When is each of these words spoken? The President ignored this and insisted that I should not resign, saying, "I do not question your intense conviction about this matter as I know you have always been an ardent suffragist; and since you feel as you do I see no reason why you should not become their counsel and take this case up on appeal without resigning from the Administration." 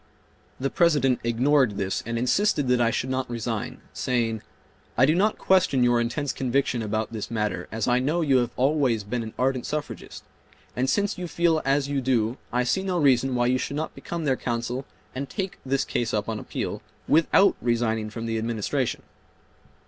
The 0.59 0.71
President 0.71 1.19
ignored 1.23 1.77
this 1.77 2.01
and 2.07 2.17
insisted 2.17 2.67
that 2.69 2.81
I 2.81 2.89
should 2.89 3.11
not 3.11 3.29
resign, 3.29 3.81
saying, 3.93 4.41
"I 4.97 5.05
do 5.05 5.13
not 5.13 5.37
question 5.37 5.83
your 5.83 6.01
intense 6.01 6.33
conviction 6.33 6.81
about 6.81 7.13
this 7.13 7.29
matter 7.29 7.67
as 7.71 7.87
I 7.87 7.99
know 7.99 8.21
you 8.21 8.37
have 8.37 8.49
always 8.55 9.03
been 9.03 9.21
an 9.21 9.35
ardent 9.37 9.67
suffragist; 9.67 10.23
and 10.75 10.89
since 10.89 11.19
you 11.19 11.27
feel 11.27 11.61
as 11.65 11.87
you 11.87 12.01
do 12.01 12.37
I 12.51 12.63
see 12.63 12.81
no 12.81 12.97
reason 12.97 13.35
why 13.35 13.45
you 13.45 13.59
should 13.59 13.77
not 13.77 13.93
become 13.93 14.25
their 14.25 14.35
counsel 14.35 14.87
and 15.13 15.29
take 15.29 15.59
this 15.63 15.85
case 15.85 16.15
up 16.15 16.27
on 16.27 16.39
appeal 16.39 16.81
without 17.07 17.55
resigning 17.61 18.09
from 18.09 18.25
the 18.25 18.39
Administration." 18.39 19.03